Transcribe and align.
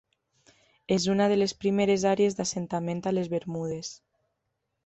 És 0.95 1.05
una 1.15 1.27
de 1.33 1.37
les 1.41 1.53
primeres 1.65 2.07
àrees 2.13 2.39
d'assentament 2.39 3.05
a 3.13 3.15
les 3.19 3.31
Bermudes. 3.35 3.93